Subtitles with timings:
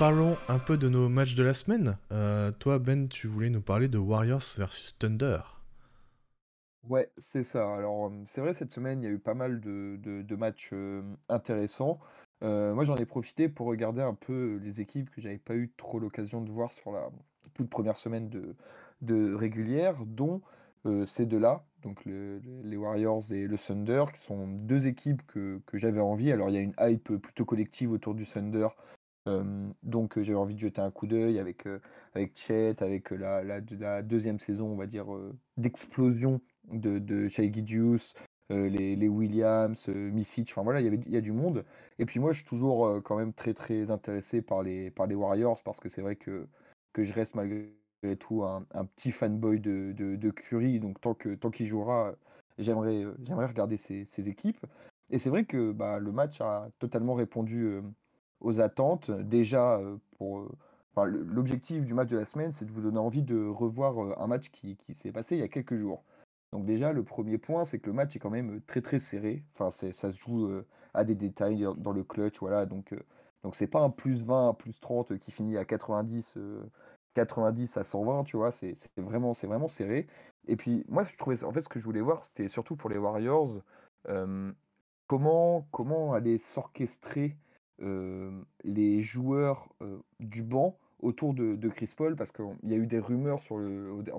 [0.00, 1.98] parlons un peu de nos matchs de la semaine.
[2.10, 5.40] Euh, toi, Ben, tu voulais nous parler de Warriors versus Thunder.
[6.88, 7.74] Ouais, c'est ça.
[7.74, 11.02] Alors, euh, c'est vrai, cette semaine, il y a eu pas mal de, matchs euh,
[11.28, 11.98] intéressants.
[12.40, 15.98] moi, j'en ai profité pour regarder un peu les équipes que j'avais pas eu trop
[15.98, 17.10] l'occasion de voir sur la
[17.52, 18.30] toute première semaine
[19.02, 20.40] de, régulière, dont
[21.04, 26.32] ces deux-là, donc les Warriors et le Thunder, qui sont deux équipes que j'avais envie.
[26.32, 28.68] Alors, il y a une hype plutôt collective autour du Thunder
[29.82, 31.66] donc j'avais envie de jeter un coup d'œil avec,
[32.14, 35.06] avec Chet, avec la, la, deuxième saison, on va dire,
[35.56, 36.40] d'explosion
[36.72, 38.14] de, de Shai Gidius,
[38.50, 41.64] les, les, Williams, Misic, enfin voilà, il y, a du monde.
[41.98, 45.14] Et puis moi, je suis toujours quand même très très intéressé par les, par les
[45.14, 46.46] Warriors parce que c'est vrai que,
[46.92, 47.70] que je reste malgré
[48.18, 50.80] tout un, un petit fanboy de, de, Curry.
[50.80, 52.14] Donc tant qu'il tant qu'il jouera,
[52.58, 54.64] j'aimerais regarder ces, ces, équipes.
[55.10, 57.80] Et c'est vrai que bah, le match a totalement répondu
[58.40, 59.10] aux attentes.
[59.10, 63.22] Déjà, euh, pour, euh, l'objectif du match de la semaine, c'est de vous donner envie
[63.22, 66.02] de revoir euh, un match qui, qui s'est passé il y a quelques jours.
[66.52, 69.44] Donc déjà, le premier point, c'est que le match est quand même très très serré.
[69.54, 70.50] Enfin, ça se joue
[70.94, 72.66] à des détails dans le clutch, voilà.
[72.66, 72.92] Donc
[73.44, 76.38] donc c'est pas un plus 20, un plus 30 qui finit à 90,
[77.14, 78.50] 90 à 120, tu vois.
[78.50, 80.08] C'est vraiment vraiment serré.
[80.48, 82.90] Et puis moi, je trouvais, en fait, ce que je voulais voir, c'était surtout pour
[82.90, 83.62] les Warriors,
[85.06, 87.36] comment comment aller s'orchestrer
[87.80, 89.68] les joueurs
[90.20, 93.58] du banc autour de, Chris Paul, parce qu'il y a eu des rumeurs sur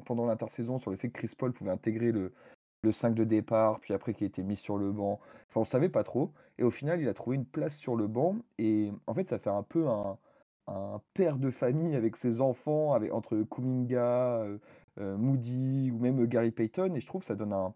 [0.05, 2.31] pendant l'intersaison sur le fait que Chris Paul pouvait intégrer le,
[2.83, 5.19] le 5 de départ, puis après qu'il était mis sur le banc.
[5.55, 6.31] On savait pas trop.
[6.57, 8.37] Et au final, il a trouvé une place sur le banc.
[8.57, 10.17] Et en fait, ça fait un peu un,
[11.13, 14.45] père de famille avec ses enfants, avec, entre Kuminga,
[14.97, 16.93] Moody ou même Gary Payton.
[16.95, 17.73] Et je trouve que ça donne un,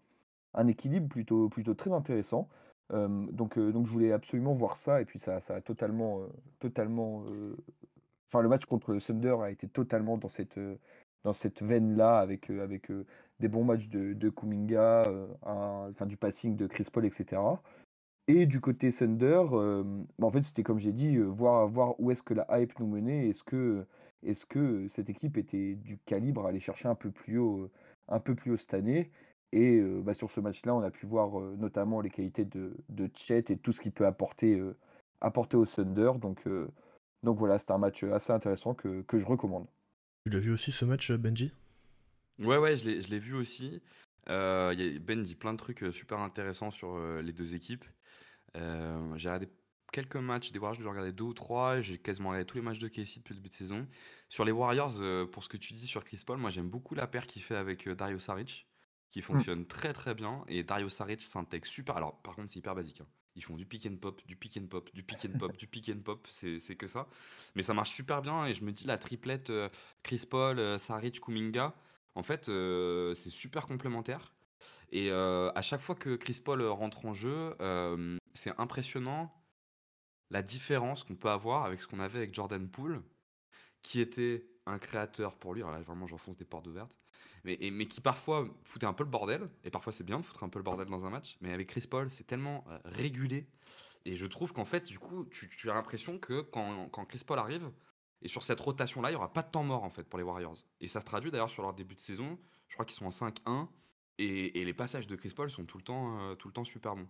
[0.54, 2.48] un équilibre plutôt, plutôt très intéressant
[2.90, 6.20] donc, donc je voulais absolument voir ça et puis ça, ça a totalement,
[6.60, 7.24] totalement.
[8.28, 10.58] Enfin, le match contre le Thunder a été totalement dans cette,
[11.24, 12.90] dans cette veine-là avec, avec
[13.40, 15.04] des bons matchs de, de Kuminga,
[15.42, 17.40] enfin du passing de Chris Paul, etc.
[18.28, 19.42] Et du côté Thunder,
[20.18, 22.86] bah, en fait, c'était comme j'ai dit, voir, voir où est-ce que la hype nous
[22.86, 23.28] menait.
[23.28, 23.86] Est-ce que,
[24.24, 27.70] est-ce que cette équipe était du calibre à aller chercher un peu plus haut,
[28.08, 29.10] un peu plus haut cette année
[29.52, 33.44] et bah, sur ce match-là, on a pu voir notamment les qualités de, de Chet
[33.48, 34.60] et tout ce qu'il peut apporter,
[35.20, 36.12] apporter au Thunder.
[36.20, 36.42] Donc,
[37.22, 39.66] donc voilà, c'est un match assez intéressant que, que je recommande.
[40.24, 41.52] Tu l'as vu aussi ce match, Benji?
[42.38, 43.80] Ouais, ouais, je l'ai vu aussi.
[44.26, 47.84] ben dit plein de trucs super intéressants sur les deux équipes.
[48.54, 49.48] j'ai regardé
[49.92, 51.80] quelques matchs des Warriors, j'ai regardé deux ou trois.
[51.80, 53.86] J'ai quasiment regardé tous les matchs de Casey depuis le début de saison.
[54.28, 57.06] Sur les Warriors, pour ce que tu dis sur Chris Paul, moi j'aime beaucoup la
[57.06, 58.66] paire qu'il fait avec Dario Saric
[59.10, 59.22] qui mmh.
[59.22, 60.44] fonctionne très très bien.
[60.48, 61.96] Et Dario Saric s'intègre super.
[61.96, 63.00] Alors, par contre, c'est hyper basique.
[63.00, 63.06] Hein.
[63.36, 65.66] Ils font du pick and pop, du pick and pop, du pick and pop, du
[65.66, 66.26] pick and pop.
[66.30, 67.06] C'est que ça.
[67.54, 68.46] Mais ça marche super bien.
[68.46, 69.68] Et je me dis, la triplette euh,
[70.02, 71.74] Chris Paul, euh, Saric, Kuminga,
[72.14, 74.32] en fait, euh, c'est super complémentaire.
[74.90, 77.54] Et à chaque fois que Chris Paul rentre en jeu,
[78.32, 79.34] c'est impressionnant
[80.30, 83.02] la différence qu'on peut avoir avec ce qu'on avait avec Jordan Poole,
[83.82, 85.62] qui était un créateur pour lui.
[85.62, 86.96] Alors là, vraiment, j'enfonce des portes ouvertes
[87.46, 90.48] mais, qui parfois foutait un peu le bordel, et parfois c'est bien de foutre un
[90.48, 93.46] peu le bordel dans un match, mais avec Chris Paul, c'est tellement euh, régulé,
[94.04, 97.70] et je trouve qu'en fait, du coup, tu, as l'impression que quand, Chris Paul arrive,
[98.22, 100.24] et sur cette rotation-là, il n'y aura pas de temps mort en fait pour les
[100.24, 100.64] Warriors.
[100.80, 103.10] Et ça se traduit d'ailleurs sur leur début de saison, je crois qu'ils sont en
[103.10, 103.68] 5-1,
[104.18, 106.96] et, les passages de Chris Paul sont tout le temps, euh, tout le temps super
[106.96, 107.08] bons.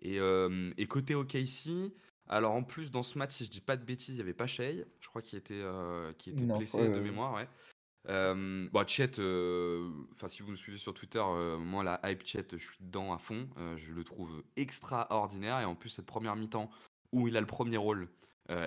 [0.00, 1.92] Et, euh, et côté OKC,
[2.28, 4.34] alors en plus dans ce match, si je dis pas de bêtises, il n'y avait
[4.34, 5.62] pas Shea, je crois qu'il était,
[6.18, 7.48] qui était blessé de mémoire, ouais.
[8.08, 9.90] Euh, bon, Chet, euh,
[10.26, 13.18] si vous me suivez sur Twitter, euh, moi la hype Chet, je suis dedans à
[13.18, 13.48] fond.
[13.76, 16.70] je le trouve extraordinaire et en plus cette première mi-temps
[17.12, 18.08] où il a le premier rôle,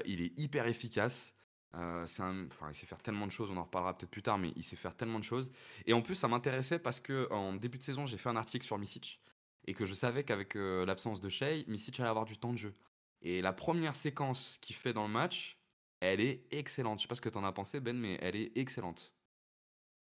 [0.05, 1.33] il est hyper efficace.
[1.73, 4.63] enfin, il sait faire tellement de choses, on en reparlera peut-être plus tard, mais il
[4.63, 5.51] sait faire tellement de choses.
[5.85, 8.65] Et en plus, ça m'intéressait parce que en début de saison, j'ai fait un article
[8.65, 9.21] sur Misic
[9.65, 12.73] et que je savais qu'avec l'absence de Shea, Misic allait avoir du temps de jeu.
[13.22, 15.57] Et la première séquence qu'il fait dans le match,
[15.99, 16.99] elle est excellente.
[16.99, 19.16] Je sais pas ce que tu en as pensé, Ben, mais elle est excellente.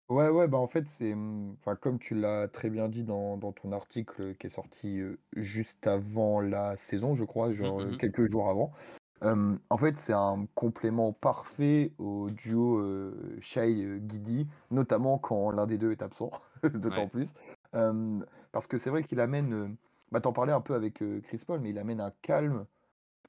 [0.10, 3.38] Ouais, ouais, bah, en fait, c'est, mmh, enfin, comme tu l'as très bien dit dans
[3.38, 5.02] dans ton article, qui est sorti,
[5.36, 8.72] juste avant la saison, je crois, mmh, genre, mmh quelques jours avant.
[9.22, 14.02] en fait, c'est un complément parfait au duo, heu, Shai,
[14.72, 16.32] notamment quand l'un des deux est absent,
[16.74, 17.34] d'autant plus.
[17.72, 19.76] parce que c'est vrai qu'il amène,
[20.12, 22.66] bah, tu parlais un peu avec, Chris Paul, mais il amène un calme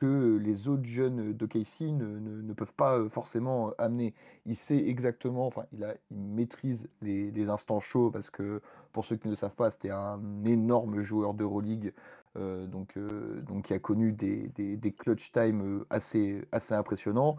[0.00, 4.14] que les autres jeunes de Casey ne, ne, peuvent pas forcément amener.
[4.46, 8.60] Il sait exactement, enfin, il, a, il maîtrise les, les, instants chauds parce que,
[8.92, 11.92] pour ceux qui ne le savent pas, c'était un énorme joueur d'Euroleague
[12.36, 12.98] donc,
[13.46, 17.36] donc qui a connu des, des, clutch time assez, assez impressionnants.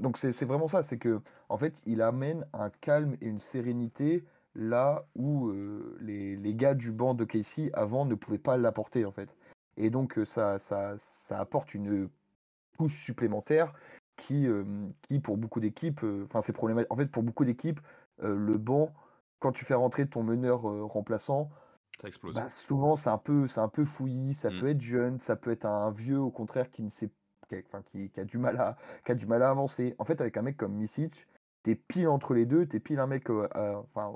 [0.00, 4.24] donc c'est vraiment ça, c'est que en fait, il amène un calme et une sérénité
[4.54, 5.50] là où
[6.00, 9.34] les, les, gars du banc de Casey avant ne pouvaient pas l'apporter en fait.
[9.76, 12.08] Et donc ça, ça, ça apporte une
[12.76, 13.72] couche supplémentaire
[14.16, 14.46] qui,
[15.02, 16.92] qui pour beaucoup d'équipes, enfin c'est problématique.
[16.92, 17.80] En fait, pour beaucoup d'équipes,
[18.20, 18.92] le banc,
[19.40, 21.50] quand tu fais rentrer ton meneur remplaçant,
[22.00, 22.34] ça explose.
[22.34, 24.60] Bah, souvent, c'est un peu, c'est un peu fouillis, ça Mm.
[24.60, 27.10] peut être jeune, ça peut être un vieux au contraire qui ne sait,
[27.48, 29.94] qui a, enfin, qui, qui a du mal à, qui a du mal à avancer.
[29.98, 31.26] En fait, avec un mec comme Misic,
[31.62, 34.14] t'es pile entre les deux, t'es pile un mec, enfin,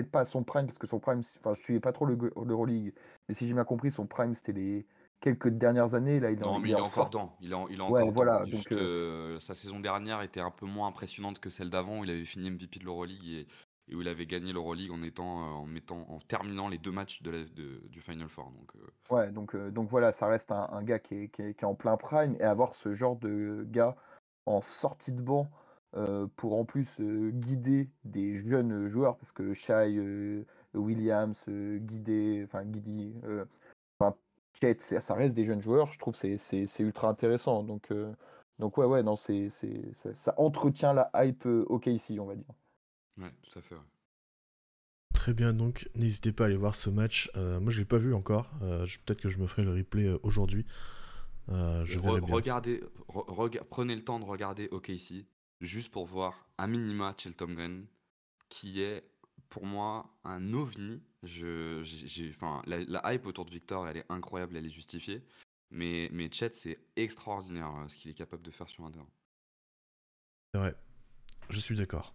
[0.00, 2.16] peut-être pas à son prime parce que son prime, enfin, je suivais pas trop le
[2.44, 2.94] l'Euroleague,
[3.28, 4.86] mais si j'ai bien compris, son prime c'était les
[5.20, 6.18] quelques dernières années.
[6.20, 7.36] Là, il est, en- il il encore dedans.
[7.40, 8.44] Il est, en- il est Ouais, encore voilà.
[8.46, 12.00] Juste, Donc, euh, euh, sa saison dernière était un peu moins impressionnante que celle d'avant
[12.00, 13.46] où il avait fini MVP de l'Euroleague et,
[13.88, 16.92] et où il avait gagné l'Euroleague en étant, euh, en mettant, en terminant les deux
[16.92, 18.50] matchs de la- de- du Final Four.
[18.52, 21.54] Donc, euh, ouais, donc, donc voilà, ça reste un, un gars qui est, qui est-
[21.54, 23.96] qui est en plein prime et avoir ce genre de gars
[24.46, 25.50] en sortie de banc
[25.96, 30.44] euh, pour en plus euh, guider des jeunes joueurs parce que Shai, euh,
[30.74, 33.12] Williams, euh, guider, enfin Guidi,
[33.98, 34.14] enfin
[34.60, 35.92] Chet, c'est- ça reste des jeunes joueurs.
[35.92, 37.62] Je trouve que c'est c'est- c'est ultra intéressant.
[37.64, 38.12] Donc, euh,
[38.58, 42.34] donc ouais, ouais, non, c'est c'est- ça, ça entretient la hype euh, OKC, on va
[42.36, 42.54] dire.
[43.18, 43.74] ouais, tout à fait.
[43.74, 43.80] ouais.
[45.14, 47.30] Très bien, donc n'hésitez pas à aller voir ce match.
[47.36, 48.50] Euh, moi, je l'ai pas vu encore.
[48.62, 50.64] Euh, je- Peut-être que je me ferai le replay euh, aujourd'hui.
[51.50, 52.34] Euh, je Re- verrai bien.
[52.34, 55.26] regardez, re- rega- prenez le temps de regarder OKC
[55.60, 57.86] juste pour voir un minima Chelton Green
[58.48, 59.04] qui est
[59.48, 61.02] pour moi un ovni.
[61.22, 62.34] Je, j'ai,
[62.66, 65.22] la, hype autour de Victor, elle est incroyable, elle est justifiée.
[65.70, 69.06] Mais, mais Chet, c'est extraordinaire euh, ce qu'il est capable de faire sur un terrain.
[70.52, 70.74] C'est vrai,
[71.48, 72.14] je suis d'accord.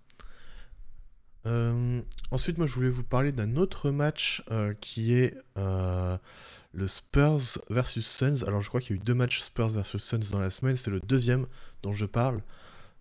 [1.46, 2.02] Euh,
[2.32, 8.06] ensuite, moi, je voulais vous parler d'un autre match euh, qui est le Spurs versus
[8.06, 8.44] Suns.
[8.46, 10.76] Alors, je crois qu'il y a eu deux matchs Spurs versus Suns dans la semaine.
[10.76, 11.48] C'est le deuxième
[11.84, 12.42] dont je parle.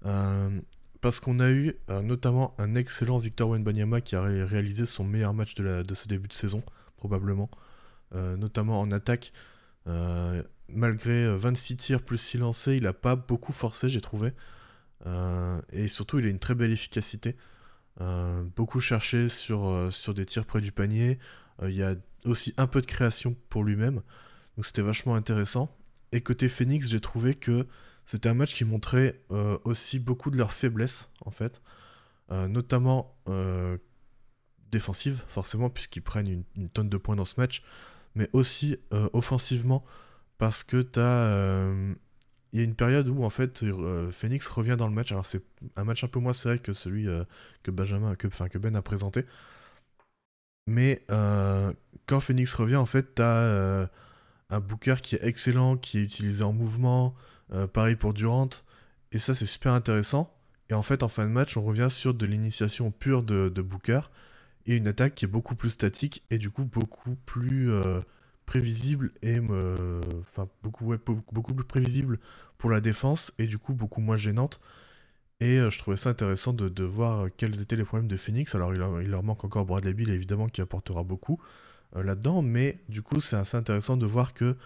[0.07, 0.61] Euh,
[1.01, 5.05] parce qu'on a eu euh, notamment un excellent Victor Wenbanyama qui a ré- réalisé son
[5.05, 6.63] meilleur match de, ce début de saison,
[6.97, 7.51] probablement.
[8.15, 9.33] Euh, notamment en attaque.
[10.69, 14.33] Malgré euh, 26 tirs plus 6 lancés, il n'a pas beaucoup forcé, j'ai trouvé.
[15.73, 17.37] Et surtout, il a une très belle efficacité.
[18.57, 21.19] Beaucoup cherché sur, des tirs près du panier.
[21.63, 24.01] Il y a aussi un peu de création pour lui-même.
[24.57, 25.77] Donc c'était vachement intéressant.
[26.13, 27.67] Et côté Phoenix, j'ai trouvé que
[28.07, 31.61] c'était un match qui montrait euh, aussi beaucoup de leurs faiblesses, en fait.
[32.31, 33.77] Euh, notamment euh,
[34.71, 37.63] défensive, forcément, puisqu'ils prennent une, tonne de points dans ce match.
[38.15, 39.85] Mais aussi euh, offensivement,
[40.39, 41.01] parce que tu
[42.53, 43.65] il y a une période où en fait
[44.13, 45.11] Phoenix revient dans le match.
[45.11, 45.43] Alors c'est
[45.75, 47.09] un match un peu moins serré que celui
[47.65, 49.25] que Benjamin, que, que Ben a présenté.
[50.69, 53.89] Mais quand Phoenix revient, en fait, t'as
[54.51, 57.17] un Booker qui est excellent, qui est utilisé en mouvement.
[57.53, 58.51] Euh, pareil pour Durant.
[59.13, 60.35] Et ça, c'est super intéressant.
[60.71, 64.01] Et en fait, en fin de match, on revient sur de l'initiation pure de, Booker
[64.67, 68.01] et une attaque qui est beaucoup plus statique et du coup beaucoup plus euh,
[68.47, 72.19] prévisible et euh, enfin beaucoup, plus prévisible
[72.57, 74.61] pour la défense et du coup beaucoup moins gênante.
[75.41, 78.55] Et euh, je trouvais ça intéressant de, de voir quels étaient les problèmes de Phoenix.
[78.55, 81.41] Alors il leur, manque encore Bradley Bill évidemment qui apportera beaucoup
[81.95, 84.57] là-dedans, mais du coup c'est assez intéressant de voir que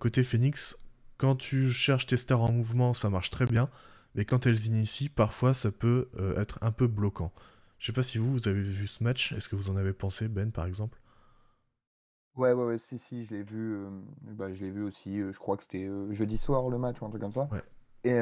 [0.00, 0.76] côté Phoenix,
[1.16, 3.68] quand tu cherches tes stars en mouvement, ça marche très bien,
[4.14, 7.32] mais quand elles initient, parfois ça peut euh, être un peu bloquant.
[7.78, 9.92] Je sais pas si vous, vous avez vu ce match, est-ce que vous en avez
[9.92, 10.98] pensé, Ben par exemple?
[12.36, 13.88] Ouais, ouais, ouais, si, si, je l'ai vu, euh,
[14.22, 17.06] bah, je l'ai vu aussi, euh, je crois que c'était jeudi soir le match ou
[17.06, 17.48] un truc comme ça.
[17.50, 17.62] Ouais.
[18.04, 18.18] Et,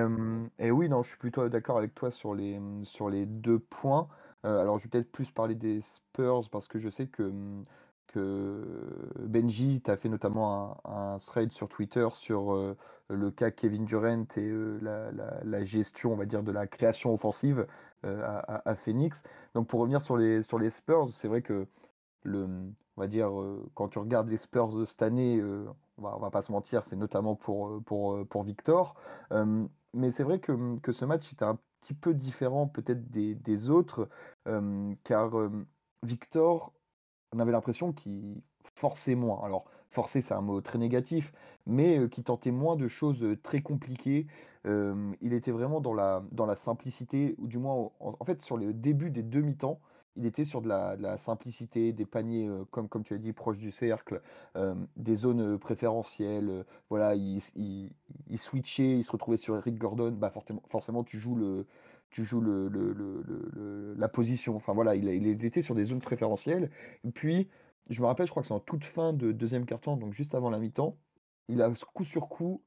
[0.58, 4.08] et oui, non, je suis plutôt d'accord avec toi sur les, sur les deux points.
[4.44, 7.32] Alors, je vais peut-être plus parler des Spurs parce que je sais que,
[8.18, 12.76] Benji t'a fait notamment un, thread sur Twitter sur euh,
[13.08, 15.10] le cas Kevin Durant et euh,
[15.44, 17.66] la, gestion, on va dire, de la création offensive
[18.04, 19.22] euh, à, Phoenix.
[19.54, 21.66] Donc, pour revenir sur les, sur les Spurs, c'est vrai que
[22.24, 22.44] le,
[22.96, 23.30] on va dire,
[23.74, 25.42] quand tu regardes les Spurs de cette année,
[25.98, 28.94] on va, va pas se mentir, c'est notamment pour, pour, pour Victor.
[29.94, 34.08] Mais c'est vrai que, que ce match était un petit peu différent peut-être des, autres,
[35.04, 35.30] car
[36.02, 36.72] Victor,
[37.32, 38.40] on avait l'impression qu'il
[38.74, 39.40] forçait moins.
[39.44, 41.32] Alors, forcer, c'est un mot très négatif,
[41.66, 44.26] mais euh, qui tentait moins de choses euh, très compliquées.
[44.64, 48.72] Il était vraiment dans la, dans la simplicité, ou du moins, en, fait, sur le
[48.72, 49.80] début des demi-temps,
[50.14, 53.58] il était sur de la, simplicité, des paniers, euh, comme, comme tu as dit, proches
[53.58, 54.22] du cercle,
[54.96, 56.64] des zones préférentielles.
[56.90, 57.90] voilà, il, il,
[58.28, 60.12] il switchait, il se retrouvait sur Eric Gordon.
[60.12, 61.66] Bah, forcément, forcément tu joues, le,
[62.12, 64.54] tu joues le, la position.
[64.54, 66.70] Enfin, voilà, il, a- il était sur des zones préférentielles.
[67.14, 67.48] Puis,
[67.88, 70.34] je me rappelle, je crois que c'est en toute fin de deuxième quart-temps, donc juste
[70.34, 70.96] avant la mi-temps.
[71.48, 72.62] Il a coup sur coup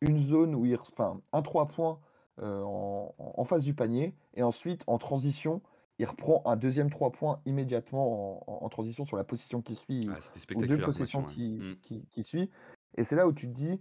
[0.00, 2.00] une zone où il, enfin, un 3 points
[2.42, 5.62] en, face du panier, et ensuite en transition,
[5.98, 10.08] il reprend un deuxième 3 points immédiatement en, transition sur la position qui suit,
[10.54, 11.76] ou deux positions qui, mmh.
[11.82, 12.50] qui, qui, suit.
[12.96, 13.80] Et c'est là où tu te dis,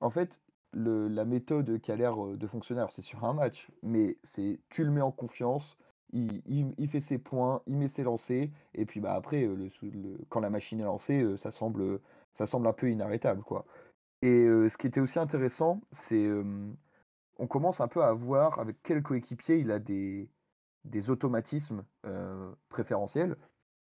[0.00, 0.40] en fait,
[0.74, 4.90] la méthode qui a l'air de fonctionner, c'est sur un match, mais c'est tu le
[4.90, 5.76] mets en confiance,
[6.12, 9.68] il, fait ses points, il met ses lancers, et puis bah, après, le,
[10.28, 12.00] quand la machine est lancée, ça, semble,
[12.32, 13.42] ça semble un peu inarrêtable.
[13.42, 13.64] Quoi.
[14.22, 16.28] Et ce qui était aussi intéressant, c'est
[17.38, 20.28] on commence un peu à voir avec quel coéquipier il a des,
[20.84, 21.84] des automatismes
[22.68, 23.36] préférentiels.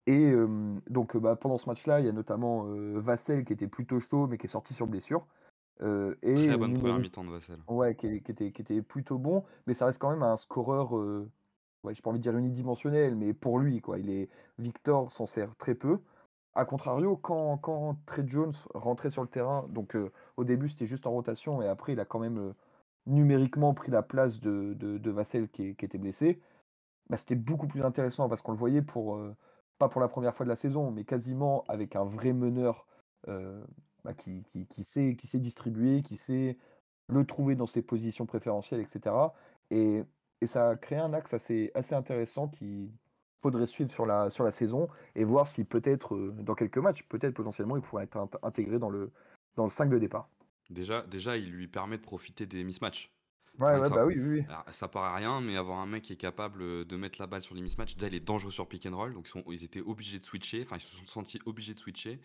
[0.07, 0.33] Et
[0.89, 2.65] donc bah, pendant ce match-là, il y a notamment
[3.01, 5.27] Vassel qui était plutôt chaud, mais qui est sorti sur blessure.
[5.81, 7.59] Et Très bonne première mi-temps de Vassel.
[7.69, 10.95] Ouais, qui, était, qui, était, plutôt bon, mais ça reste quand même un scoreur
[11.85, 13.99] ouais, j'ai pas envie de dire unidimensionnel, mais pour lui, quoi.
[13.99, 15.99] Il est Victor s'en sert très peu.
[16.55, 19.97] A contrario, quand, quand Trey Jones rentrait sur le terrain, donc
[20.37, 22.53] au début c'était juste en rotation et après il a quand même
[23.07, 26.41] numériquement pris la place de, de, Vassel qui, était blessé,
[27.09, 29.19] bah, c'était beaucoup plus intéressant parce qu'on le voyait pour,
[29.79, 32.87] pas pour la première fois de la saison, mais quasiment avec un vrai meneur
[34.05, 36.57] bah, qui, qui, qui, sait, qui sait distribuer, qui sait
[37.09, 39.15] le trouver dans ses positions préférentielles, etc.
[39.71, 40.05] Et
[40.43, 42.91] et ça a créé un axe assez, assez intéressant qu'il
[43.43, 47.05] faudrait suivre sur la, sur la saison et voir si peut-être euh, dans quelques matchs,
[47.05, 49.13] peut-être potentiellement, il pourrait être intégré dans le,
[49.55, 50.29] dans le 5 de départ.
[50.69, 53.13] Déjà, déjà, il lui permet de profiter des mismatchs.
[53.61, 54.45] Ouais, ouais, bah oui, oui.
[54.71, 57.55] ça paraît rien, mais avoir un mec qui est capable de mettre la balle sur
[57.55, 59.83] les mismatchs, déjà il est dangereux sur pick and roll, donc ils, sont, ils étaient
[59.83, 62.19] obligés de switcher, enfin ils se sont sentis obligés de switcher.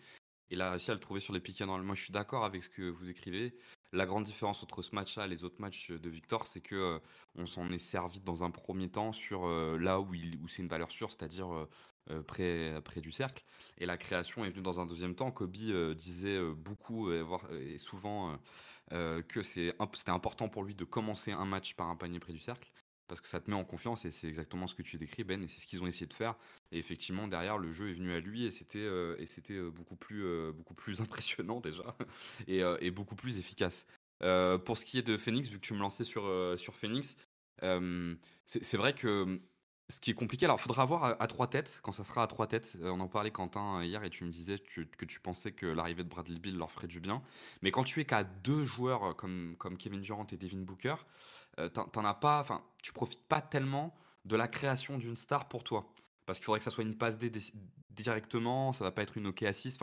[0.50, 1.82] Il a réussi à le trouver sur les roll.
[1.82, 3.54] Moi je suis d'accord avec ce que vous écrivez.
[3.92, 6.98] La grande différence entre ce match-là et les autres matchs de Victor, c'est que euh,
[7.36, 10.12] on s'en est servi dans un premier temps sur euh, là où,
[10.42, 11.48] où c'est une valeur sûre, c'est-à-dire
[12.10, 13.44] euh, près, près du cercle.
[13.78, 15.30] Et la création est venue dans un deuxième temps.
[15.30, 15.52] Kobe
[15.94, 18.38] disait beaucoup et souvent
[18.90, 19.74] que c'était
[20.08, 22.70] important pour lui de commencer un match par un panier près du cercle
[23.08, 25.42] parce que ça te met en confiance et c'est exactement ce que tu décris Ben
[25.42, 26.36] et c'est ce qu'ils ont essayé de faire
[26.70, 29.70] et effectivement derrière le jeu est venu à lui et c'était euh, et c'était euh,
[29.70, 31.96] beaucoup plus euh, beaucoup plus impressionnant déjà
[32.46, 33.86] et, beaucoup plus efficace.
[34.20, 36.22] pour ce qui est de Phoenix, vu que tu me lançais sur
[36.58, 37.16] sur Phoenix,
[37.60, 39.40] c'est vrai que
[39.90, 42.26] ce qui est compliqué, alors il faudra voir à, trois têtes, quand ça sera à
[42.26, 42.76] trois têtes.
[42.82, 46.04] on en parlait, Quentin, hier, et tu me disais que, que tu pensais que l'arrivée
[46.04, 47.22] de Bradley Bill leur ferait du bien.
[47.62, 50.96] Mais quand tu es qu'à deux joueurs comme, comme Kevin Durant et Devin Booker,
[51.58, 55.64] euh, t'en as pas, enfin, tu profites pas tellement de la création d'une star pour
[55.64, 55.92] toi.
[56.26, 57.32] Parce qu'il faudrait que ça soit une passe D
[57.90, 59.82] directement, ça va pas être une OK assist.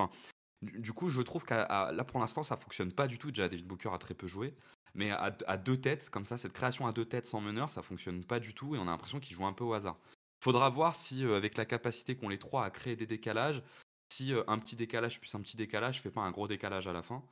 [0.62, 3.32] Du, coup, je trouve qu'à là pour l'instant, ça fonctionne pas du tout.
[3.32, 4.54] Déjà, David Booker a très peu joué.
[4.94, 8.24] Mais à, deux têtes, comme ça, cette création à deux têtes sans meneur, ça fonctionne
[8.24, 9.98] pas du tout et on a l'impression qu'il joue un peu au hasard.
[10.40, 13.62] Faudra voir si, euh, avec la capacité qu'ont les trois à créer des décalages,
[14.10, 16.94] si euh, un petit décalage plus un petit décalage fait pas un gros décalage à
[16.94, 17.24] la fin.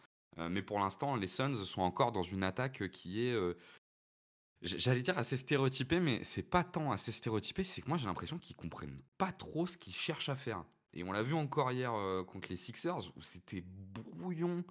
[0.50, 3.36] mais pour l'instant, les Suns sont encore dans une attaque qui est
[4.64, 8.38] J'allais dire assez stéréotypé, mais c'est pas tant assez stéréotypé, c'est que moi j'ai l'impression
[8.38, 10.64] qu'ils comprennent pas trop ce qu'ils cherchent à faire.
[10.94, 14.64] Et on l'a vu encore hier euh, contre les Sixers, où c'était brouillon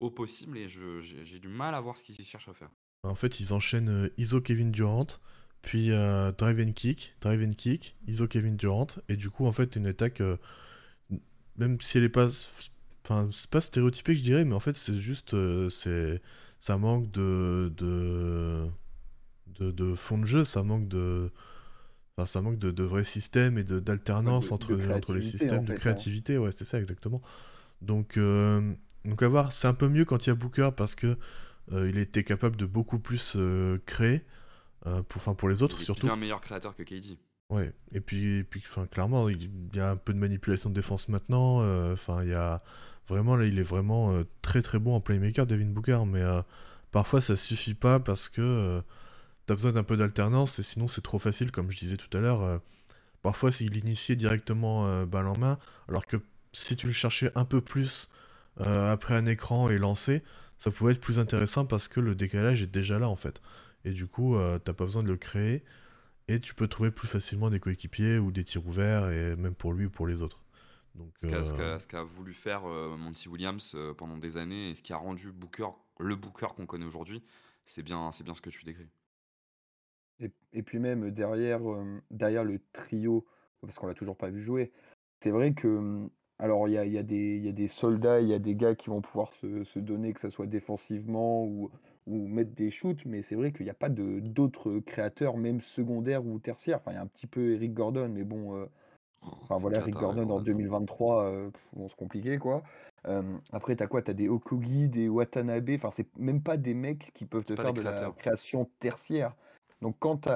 [0.00, 2.70] au possible, et j'ai du mal à voir ce qu'ils cherchent à faire.
[3.02, 5.06] En fait, ils enchaînent euh, ISO Kevin Durant,
[5.62, 9.52] puis euh, drive and kick, drive and kick, ISO Kevin Durant, et du coup, en
[9.52, 10.22] fait, une attaque,
[11.56, 12.28] même si elle est pas.
[13.04, 15.34] Enfin, c'est pas stéréotypé je dirais, mais en fait, c'est juste.
[16.58, 18.68] ça manque de de,
[19.94, 21.30] fond de jeu, ça manque de.
[22.16, 25.76] Enfin, ça manque de, de vrais systèmes et d'alternance entre, entre les systèmes, de hein.
[25.76, 27.22] créativité, ouais, c'est ça exactement.
[27.82, 28.72] Donc, euh,
[29.04, 31.16] donc à voir, c'est un peu mieux quand il y a Booker parce que
[31.72, 34.22] euh, il était capable de beaucoup plus euh, créer,
[35.08, 36.10] pour, pour les autres il est surtout.
[36.10, 37.18] un meilleur créateur que KD.
[37.50, 41.08] Ouais, et puis, puis enfin, clairement, il y a un peu de manipulation de défense
[41.08, 41.58] maintenant.
[41.92, 42.62] Enfin, il y a
[43.08, 46.22] vraiment, là, il est vraiment très très bon en playmaker, Devin Booker, mais
[46.92, 48.82] parfois ça suffit pas parce que
[49.50, 52.20] t'as besoin d'un peu d'alternance et sinon c'est trop facile, comme je disais tout à
[52.20, 52.42] l'heure.
[52.42, 52.58] Euh,
[53.20, 56.18] parfois, s'il initiait directement euh, balle en main, alors que
[56.52, 58.10] si tu le cherchais un peu plus
[58.60, 60.22] euh, après un écran et lancé,
[60.56, 63.42] ça pouvait être plus intéressant parce que le décalage est déjà là en fait.
[63.84, 65.64] Et du coup, t'as pas besoin de le créer
[66.28, 69.72] et tu peux trouver plus facilement des coéquipiers ou des tirs ouverts et même pour
[69.72, 70.44] lui ou pour les autres.
[70.94, 75.32] Donc, ce qu'a voulu faire Monty Williams pendant des années et ce qui a rendu
[75.32, 77.22] Booker le Booker qu'on connaît aujourd'hui,
[77.64, 78.90] c'est bien, bien ce que tu décris.
[80.52, 81.60] Et, puis même derrière,
[82.10, 83.24] derrière le trio,
[83.60, 84.72] parce qu'on l'a toujours pas vu jouer,
[85.20, 86.08] c'est vrai que
[86.38, 88.74] alors il y a, y, a y a, des soldats, il y a des gars
[88.74, 91.70] qui vont pouvoir se, donner, que ce soit défensivement ou,
[92.06, 96.26] ou mettre des shoots, mais c'est vrai qu'il n'y a pas d'autres créateurs, même secondaires
[96.26, 96.78] ou tertiaires.
[96.78, 98.66] Enfin, il y a un petit peu Eric Gordon, mais bon,
[99.22, 100.54] Oh, Enfin voilà, ouais, Gordon en bordel.
[100.54, 102.62] 2023, heu, bon, c'est compliqué quoi.
[103.04, 104.02] Hem, après tu as quoi?
[104.02, 107.56] Tu as des Okogie, des Watanabe, enfin c'est même pas des mecs qui peuvent te
[107.56, 109.34] faire de la création tertiaire.
[109.82, 110.28] Donc quand tu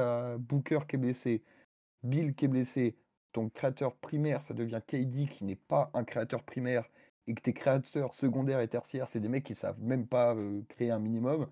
[0.00, 1.42] as Booker qui est blessé,
[2.02, 2.96] Bill qui est blessé,
[3.32, 6.88] ton créateur primaire, ça devient KD qui n'est pas un créateur primaire
[7.26, 10.64] et que tes créateurs secondaires et tertiaires, c'est des mecs qui savent même pas, heu,
[10.68, 11.48] créer un minimum,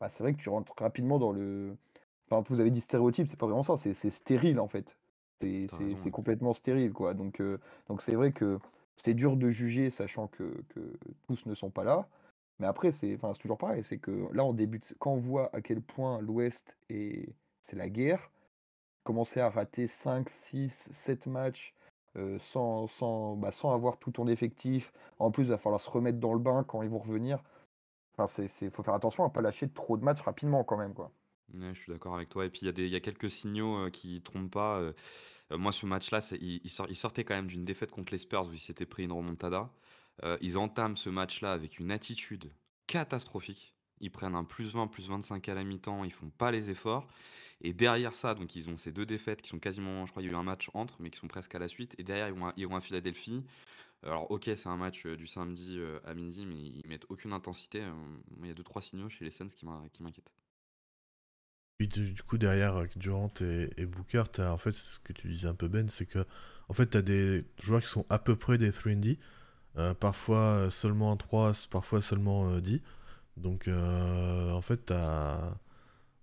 [0.00, 1.76] bah, c'est vrai que tu rentres rapidement dans le
[2.30, 4.98] enfin vous avez dit stéréotype, c'est pas vraiment ça, c'est c'est stérile en fait.
[5.68, 7.14] C'est complètement stérile quoi.
[7.14, 8.58] Donc heu, donc c'est vrai que
[8.96, 12.08] c'est dur de juger sachant que que tous ne sont pas là.
[12.60, 15.82] Mais après c'est toujours pareil, c'est que là on débute quand on voit à quel
[15.82, 18.32] point l'Ouest est c'est la guerre,
[19.04, 21.74] commencer à rater 5-6-7 matchs,
[22.16, 24.92] heu, sans sans, bah, sans avoir tout ton effectif.
[25.18, 27.42] En plus, il va falloir se remettre dans le bain quand ils vont revenir.
[28.28, 31.12] C'est faut faire attention à pas lâcher trop de matchs rapidement quand même, quoi.
[31.52, 33.86] Je suis d'accord avec toi et puis il y a il y a quelques signaux,
[33.86, 34.94] heu, qui trompent pas, heu,
[35.50, 38.48] moi ce match-là, il il sort il sortait quand même d'une défaite contre les Spurs
[38.48, 39.72] où ils s'étaient pris une remontada.
[40.24, 42.50] Heu, ils entament ce match-là avec une attitude
[42.86, 43.74] catastrophique.
[44.00, 47.06] Ils prennent un +20, +25 à la mi-temps, ils font pas les efforts
[47.60, 50.26] et derrière ça, donc ils ont ces 2 défaites qui sont quasiment je crois il
[50.26, 52.28] y a eu un match entre, mais qui sont presque à la suite et derrière
[52.56, 53.44] ils vont à Philadelphie.
[54.02, 57.32] Alors OK, c'est un match, heu, du samedi, heu, à midi, mais ils mettent aucune
[57.34, 57.82] intensité,
[58.40, 60.32] il y a 2-3 signaux chez les Suns qui m'in qui m'inquiètent.
[61.80, 65.48] Puis du, coup, derrière euh, Durant et, Booker, t'as en fait ce que tu disais
[65.48, 66.26] un peu Ben, c'est que
[66.68, 69.16] en fait, tu as des joueurs qui sont à peu près des 3D, euh,
[69.98, 72.80] parfois euh, seulement en 3, parfois seulement euh, 10.
[73.36, 75.40] Donc euh, en fait, t'as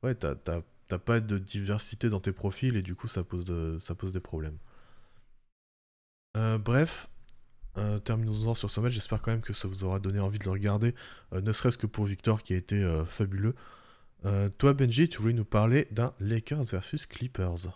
[0.03, 4.19] ouais, pas de diversité dans tes profils et du coup, ça pose, ça pose des
[4.19, 4.57] problèmes.
[6.37, 7.09] Euh, bref,
[7.77, 8.93] euh, terminons-en sur ce match.
[8.93, 10.95] J'espère quand même que ça vous aura donné envie de le regarder,
[11.33, 13.55] euh, ne serait-ce que pour Victor qui a été euh, fabuleux.
[14.25, 17.67] Euh, toi, Benji, tu voulais nous parler d'un Lakers versus Clippers.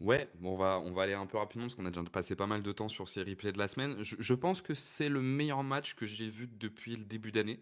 [0.00, 2.72] Ouais, on va, aller un peu rapidement parce qu'on a déjà passé pas mal de
[2.72, 3.96] temps sur ces replays de la semaine.
[4.02, 7.60] Je, pense que c'est le meilleur match que j'ai vu depuis le début d'année,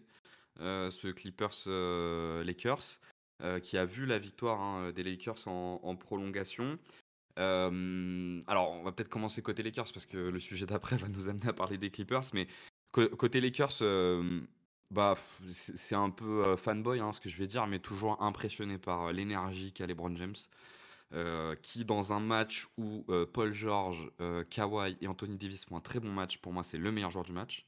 [0.59, 2.99] euh, ce Clippers-Lakers,
[3.61, 6.77] qui a vu la victoire hein, des Lakers en, prolongation.
[7.39, 11.29] Euh, alors, on va peut-être commencer côté Lakers parce que le sujet d'après va nous
[11.29, 12.47] amener à parler des Clippers, mais
[12.91, 14.41] côté Lakers, euh,
[14.91, 15.15] bah,
[15.49, 19.07] c'est un peu euh, fanboy hein, ce que je vais dire, mais toujours impressionné par
[19.07, 20.35] euh, l'énergie qu'a LeBron James
[21.15, 25.77] euh, qui dans un match où euh, Paul George, euh, Kawhi et Anthony Davis font
[25.77, 27.65] un très bon match, pour moi c'est le meilleur joueur du match.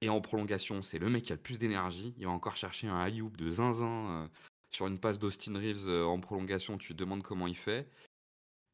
[0.00, 2.14] Et en prolongation, c'est le mec qui a le plus d'énergie.
[2.18, 4.28] Il va encore chercher un alley-oop de zinzin
[4.70, 6.76] sur une passe d'Austin Reeves en prolongation.
[6.76, 7.88] Tu te demandes comment il fait.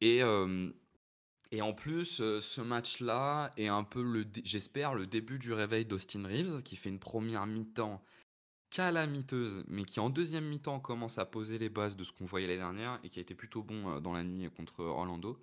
[0.01, 0.21] Et,
[1.51, 6.63] et en plus, ce match-là est un peu, j'espère, le début du réveil d'Austin Reeves,
[6.63, 8.03] qui fait une première mi-temps
[8.71, 12.47] calamiteuse, mais qui en deuxième mi-temps commence à poser les bases de ce qu'on voyait
[12.47, 15.37] l'année dernière et qui a été plutôt bon euh, dans la nuit contre Orlando.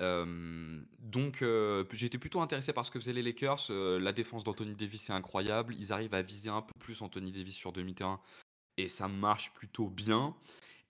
[0.00, 3.66] Euh, donc euh, j'étais plutôt intéressé par ce que faisaient les Lakers.
[3.70, 5.74] Euh, la défense d'Anthony Davis est incroyable.
[5.78, 8.20] Ils arrivent à viser un peu plus Anthony Davis sur demi-terrain
[8.78, 10.34] et ça marche plutôt bien.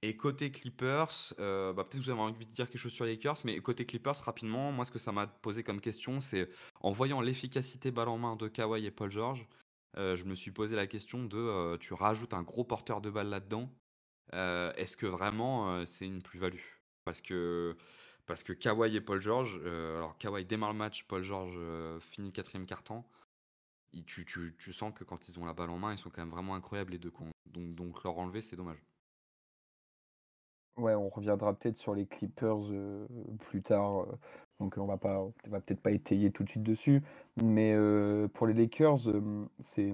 [0.02, 3.04] Et côté Clippers, euh, bah, peut-être que vous avez envie de dire quelque chose sur
[3.04, 6.48] les Lakers, mais côté Clippers, rapidement, moi ce que ça m'a posé comme question, c'est
[6.80, 9.46] en voyant l'efficacité balle en main de Kawhi et Paul George,
[9.96, 13.10] euh, je me suis posé la question de euh, tu rajoutes un gros porteur de
[13.10, 13.70] balle là-dedans,
[14.34, 16.60] euh, est-ce que vraiment c'est une plus-value?
[17.04, 17.76] Parce que
[18.26, 21.58] parce que Kawhi et Paul George, alors Kawhi démarre le match, Paul George
[22.00, 23.06] finit quatrième quart-temps.
[23.92, 26.10] Il- Tu, tu, tu sens que quand ils ont la balle en main, ils sont
[26.10, 27.12] quand même vraiment incroyables les deux.
[27.46, 28.82] Donc, donc leur enlever, c'est dommage.
[30.76, 32.56] Ouais, on reviendra peut-être sur les Clippers,
[33.40, 34.06] plus tard,
[34.62, 37.02] donc on va pas on va peut-être pas étayer tout de suite dessus.
[37.42, 39.92] Mais, heu, pour les Lakers, hem, c'est,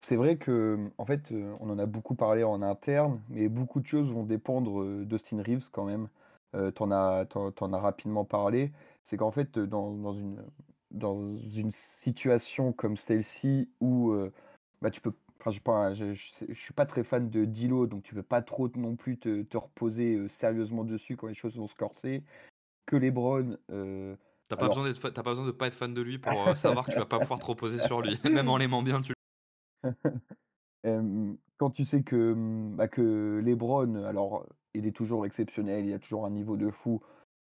[0.00, 3.80] c'est vrai que, en fait, heu, on en a beaucoup parlé en interne, mais beaucoup
[3.80, 6.08] de choses vont dépendre, d'Austin Reeves quand même.
[6.54, 8.72] Tu as tu en as rapidement parlé.
[9.04, 10.42] C'est qu'en fait, dans dans une,
[10.90, 14.14] dans une situation comme celle-ci où,
[14.82, 16.14] bah, tu peux enfin, je pas, je
[16.54, 20.28] suis pas très fan de D'Lo, donc tu peux pas trop non plus te reposer,
[20.28, 22.22] sérieusement dessus quand les choses vont se corser.
[22.86, 24.16] Que LeBron, heu,
[24.48, 26.86] T'as pas alors fa- pas besoin de pas être fan de lui pour euh, savoir
[26.86, 28.18] que tu vas pas pouvoir te reposer sur lui.
[28.30, 29.12] Même en l'aimant bien, tu
[31.58, 35.98] quand tu sais que, mmh, bah, que LeBron, alors, il est toujours exceptionnel, il a
[35.98, 37.02] toujours un niveau de fou,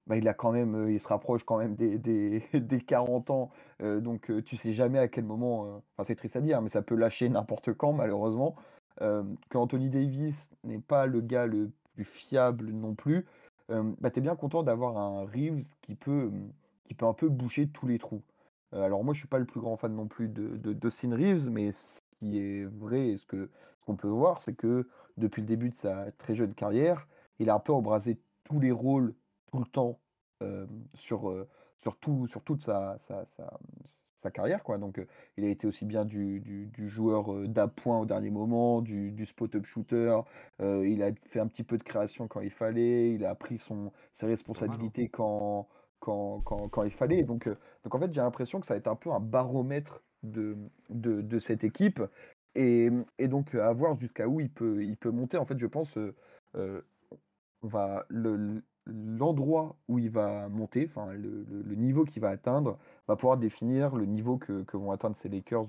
[0.07, 3.29] bah, il a quand même, heu, il se rapproche quand même des des des 40
[3.31, 6.81] ans, donc tu sais jamais à quel moment, enfin, c'est triste à dire, mais ça
[6.81, 8.55] peut lâcher n'importe quand malheureusement.
[9.01, 13.25] Hem, qu'Anthony Davis n'est pas le gars le plus fiable non plus,
[13.69, 16.53] hem, bah, tu es bien content d'avoir un Reeves qui peut, mmh,
[16.85, 18.23] qui peut un peu boucher tous les trous.
[18.71, 21.71] Alors moi, je suis pas le plus grand fan non plus de de Reeves, mais
[21.71, 23.49] ce qui est vrai et ce que
[23.79, 27.07] ce qu'on peut voir, c'est que depuis le début de sa très jeune carrière,
[27.39, 29.13] il a un peu embrasé tous les rôles
[29.51, 29.99] tout le temps,
[30.95, 31.45] sur,
[31.79, 31.97] sur,
[32.27, 33.59] sur toute sa, sa, sa,
[34.31, 34.63] carrière.
[34.63, 34.77] Quoi.
[34.77, 35.01] Donc,
[35.37, 39.65] il a été aussi bien du, du, joueur d'appoint au dernier moment, du, du spot-up
[39.65, 40.19] shooter.
[40.59, 43.13] il a fait un petit peu de création quand il fallait.
[43.13, 44.29] Il a pris son, ses hein.
[44.29, 45.67] responsabilités quand,
[45.99, 47.23] quand, quand, quand, il fallait.
[47.23, 47.47] Donc,
[47.83, 50.57] donc en fait, j'ai l'impression que ça va être un peu un baromètre de,
[50.89, 52.01] de, de cette équipe.
[52.55, 55.37] Et, et, donc, à voir jusqu'à où il peut, il peut monter.
[55.37, 55.97] En fait, je pense,
[56.55, 56.81] euh,
[57.61, 63.15] va, le, l'endroit où il va monter, enfin le, le, niveau qu'il va atteindre, va
[63.15, 65.67] pouvoir définir le niveau que, que vont atteindre ces Lakers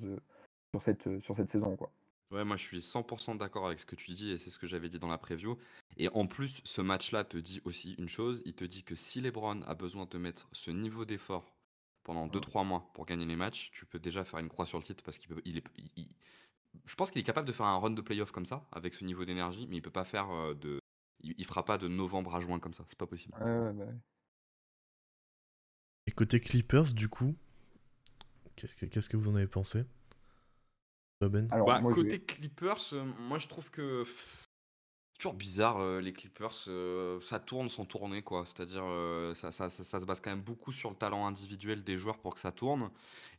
[0.70, 1.76] sur, cette, sur cette saison.
[1.76, 1.90] Quoi.
[2.30, 4.66] Ouais, moi je suis 100% d'accord avec ce que tu dis et c'est ce que
[4.66, 5.56] j'avais dit dans la preview.
[5.96, 9.20] Et en plus, ce match-là te dit aussi une chose, il te dit que si
[9.20, 11.54] LeBron a besoin de mettre ce niveau d'effort
[12.02, 14.84] pendant 2-3 mois pour gagner les matchs, tu peux déjà faire une croix sur le
[14.84, 15.64] titre parce qu'il peut, il est,
[16.86, 19.04] je pense qu'il est capable de faire un run de playoff comme ça, avec ce
[19.04, 20.80] niveau d'énergie, mais il peut pas faire euh, de,
[21.24, 23.34] il, fera pas de novembre à juin comme ça, c'est pas possible.
[23.40, 23.92] Ouais, bah
[26.06, 27.34] Et côté Clippers, du coup,
[28.56, 29.84] qu'est-ce que, qu'est-ce que vous en avez pensé?
[31.20, 31.48] Ben?
[31.52, 36.64] Alors, bah, côté Clippers, euh, moi je trouve que c'est toujours bizarre euh, les Clippers,
[36.68, 38.44] euh, ça tourne sans tourner quoi.
[38.44, 38.84] C'est-à-dire
[39.34, 42.34] ça, ça, ça, se base quand même beaucoup sur le talent individuel des joueurs pour
[42.34, 42.90] que ça tourne.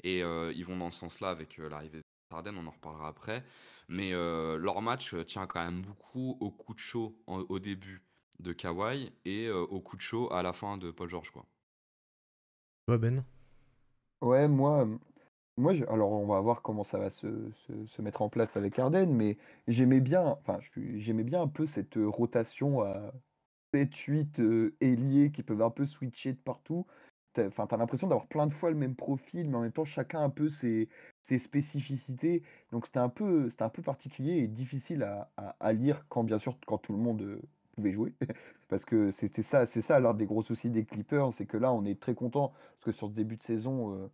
[0.04, 3.44] Et ils vont dans ce sens-là avec l'arrivée de Harden, on en reparlera après.
[3.88, 8.04] Mais leur match tient quand même beaucoup au coup de chaud au début
[8.40, 11.46] de Kawhi et au coup de chaud à la fin de Paul George quoi.
[12.88, 13.24] Ouais Ben
[14.22, 14.88] Ouais, moi,
[15.58, 17.28] moi alors on va voir comment ça va se,
[17.88, 20.60] se, mettre en place avec Harden, mais j'aimais bien, enfin
[20.96, 23.14] j'aimais bien un peu cette rotation à
[23.74, 26.86] 7-8 ailiers qui peuvent un peu switcher de partout.
[27.36, 30.30] T'as l'impression d'avoir plein de fois le même profil, mais en même temps chacun un
[30.30, 30.90] peu ses,
[31.22, 32.44] spécificités.
[32.72, 36.58] Donc c'était un peu, un peu particulier et difficile à, à, lire quand bien sûr
[36.66, 37.42] quand tout le monde euh,
[37.76, 38.14] pouvait jouer,
[38.70, 41.74] parce que c'était ça, c'est ça l'un des gros soucis des Clippers, c'est que là
[41.74, 43.94] on est très content parce que sur ce début de saison.
[43.96, 44.08] Euh,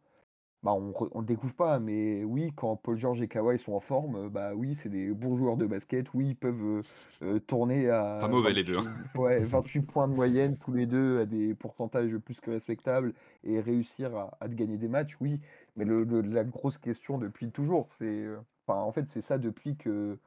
[0.64, 3.80] bah, on ne le découvre pas, mais oui, quand Paul George et Kawhi sont en
[3.80, 6.14] forme, euh, bah oui, c'est des bons joueurs de basket.
[6.14, 6.82] Oui, ils peuvent euh,
[7.24, 8.78] euh, tourner à Pas mauvais les deux.
[8.78, 8.86] Hein.
[9.16, 13.60] ouais, 28 points de moyenne tous les deux à des pourcentages plus que respectables et
[13.60, 15.40] réussir à, à gagner des matchs, oui.
[15.76, 18.28] Mais le, la grosse question depuis toujours, c'est,
[18.68, 20.18] enfin, en fait, c'est ça depuis que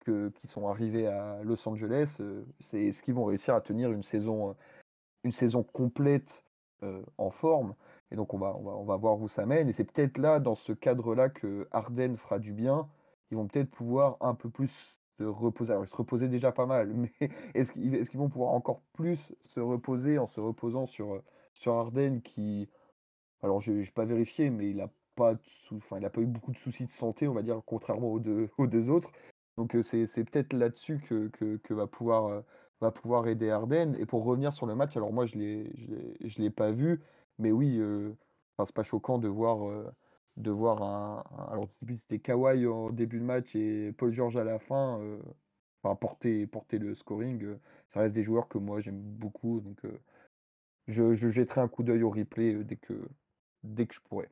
[0.00, 2.18] que qu'ils sont arrivés à Los Angeles,
[2.60, 4.54] c'est est-ce qu'ils vont réussir à tenir une saison,
[5.24, 6.44] une saison complète
[7.16, 7.74] en forme?
[8.10, 9.68] Et donc on va, on va, on va voir où ça mène.
[9.68, 12.88] Et c'est peut-être là, dans ce cadre-là, que Arden fera du bien.
[13.30, 15.72] Ils vont peut-être pouvoir un peu plus se reposer.
[15.72, 17.12] Alors ils se reposaient déjà pas mal, mais
[17.54, 22.68] est-ce qu'ils vont pouvoir encore plus se reposer en se reposant sur, sur Arden qui...
[23.42, 25.34] Alors je n'ai pas vérifié, mais il n'a pas,
[25.72, 28.66] enfin, pas eu beaucoup de soucis de santé, on va dire, contrairement aux deux, aux
[28.66, 29.12] deux autres.
[29.56, 32.42] Donc c'est peut-être là-dessus que, que, que, va pouvoir,
[32.80, 33.94] va pouvoir aider Arden.
[33.98, 37.02] Et pour revenir sur le match, alors moi je ne l'ai pas vu,
[37.38, 38.12] mais oui, euh,
[38.58, 39.90] c'est pas choquant de voir, euh,
[40.36, 44.58] de voir un, Alors, c'était Kawhi en début de match et Paul George à la
[44.58, 45.18] fin, euh,
[45.82, 47.56] enfin, porter, porter le scoring.
[47.88, 49.60] ça reste des joueurs que moi j'aime beaucoup.
[49.60, 49.80] Donc,
[50.86, 52.94] je, je, jetterai un coup d'œil au replay dès, que,
[53.62, 54.28] dès que je pourrai.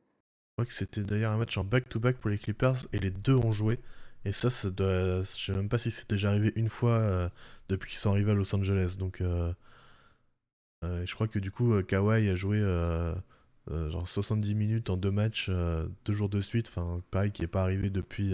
[0.51, 3.35] Je crois que c'était d'ailleurs un match en back-to-back pour les Clippers et les deux
[3.35, 3.79] ont joué.
[4.25, 5.23] Et ça, ça doit...
[5.23, 7.29] je sais même pas si c'est déjà arrivé une fois
[7.67, 8.95] depuis qu'ils sont arrivés à Los Angeles.
[8.99, 9.21] Donc,
[11.05, 13.13] je crois que du coup, euh, Kawhi a joué euh,
[13.67, 16.67] genre 70 minutes en deux matchs, deux jours de suite.
[16.69, 18.33] Enfin, pareil, qui n'est pas arrivé depuis,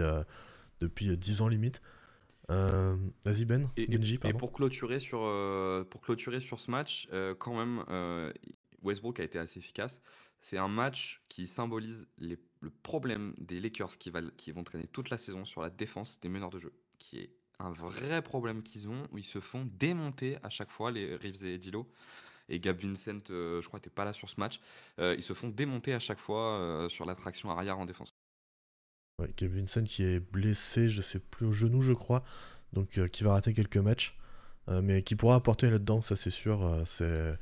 [0.79, 1.81] depuis 10 ans limite.
[2.49, 5.19] Vas-y Ben, et, Et pour clôturer sur,
[5.89, 7.07] pour clôturer sur ce match,
[7.37, 7.83] quand même,
[8.81, 10.01] Westbrook a été assez efficace.
[10.41, 14.87] C'est un match qui symbolise les, le problème des Lakers qui, va, qui vont traîner
[14.87, 18.63] toute la saison sur la défense des meneurs de jeu, qui est un vrai problème
[18.63, 21.91] qu'ils ont, où ils se font démonter à chaque fois, les Reeves et Dilo
[22.49, 24.59] et Gab Vincent, euh, je crois, n'était pas là sur ce match.
[24.99, 28.09] Euh, ils se font démonter à chaque fois euh, sur l'attraction arrière en défense.
[29.19, 32.23] Ouais, Gab Vincent qui est blessé, je sais plus au genou, je crois,
[32.73, 34.17] donc qui va rater quelques matchs,
[34.67, 36.83] mais qui pourra apporter là-dedans, ça c'est sûr.
[36.85, 37.37] c'est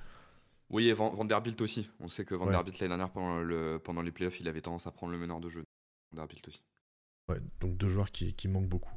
[0.69, 1.89] oui, et Vanderbilt aussi.
[1.99, 4.91] On sait que Vanderbilt l'année dernière pendant, le, pendant les playoffs, il avait tendance à
[4.91, 5.63] prendre le meneur de jeu.
[6.11, 6.61] Vanderbilt aussi.
[7.29, 8.96] Ouais, donc deux joueurs qui, qui manquent beaucoup.